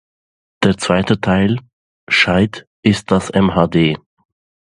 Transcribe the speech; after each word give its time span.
Der 0.63 0.79
zweite 0.79 1.21
Teil 1.21 1.59
"scheid" 2.07 2.65
ist 2.81 3.11
das 3.11 3.31
mhd. 3.33 3.99